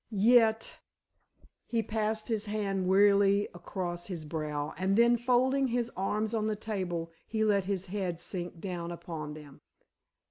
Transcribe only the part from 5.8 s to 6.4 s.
arms